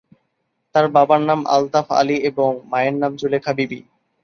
[0.75, 3.79] তার বাবার নাম আলতাফ আলী এবং মায়ের নাম জুলেখা বিবি।